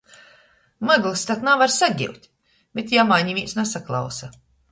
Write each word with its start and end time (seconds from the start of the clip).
"Myglys 0.91 1.25
tak 1.31 1.43
navar 1.49 1.67
sagiut!" 1.75 2.25
Bet 2.79 2.95
jamā 2.97 3.21
nivīns 3.29 3.57
nasaklausa. 3.61 4.31